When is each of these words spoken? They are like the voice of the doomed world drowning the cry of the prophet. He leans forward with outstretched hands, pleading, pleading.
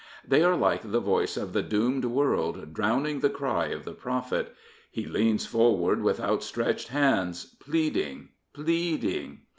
They 0.27 0.43
are 0.43 0.55
like 0.57 0.81
the 0.81 0.99
voice 0.99 1.37
of 1.37 1.53
the 1.53 1.61
doomed 1.61 2.05
world 2.05 2.73
drowning 2.73 3.19
the 3.19 3.29
cry 3.29 3.67
of 3.67 3.85
the 3.85 3.93
prophet. 3.93 4.55
He 4.89 5.05
leans 5.05 5.45
forward 5.45 6.01
with 6.01 6.19
outstretched 6.19 6.87
hands, 6.87 7.45
pleading, 7.59 8.29
pleading. 8.51 9.41